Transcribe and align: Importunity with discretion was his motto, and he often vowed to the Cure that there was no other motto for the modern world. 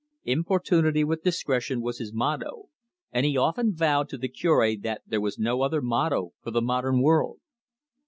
Importunity 0.23 1.03
with 1.03 1.21
discretion 1.21 1.79
was 1.79 1.99
his 1.99 2.11
motto, 2.11 2.69
and 3.11 3.23
he 3.23 3.37
often 3.37 3.75
vowed 3.75 4.09
to 4.09 4.17
the 4.17 4.27
Cure 4.29 4.75
that 4.77 5.03
there 5.05 5.21
was 5.21 5.37
no 5.37 5.61
other 5.61 5.79
motto 5.79 6.33
for 6.41 6.49
the 6.49 6.59
modern 6.59 7.03
world. 7.03 7.39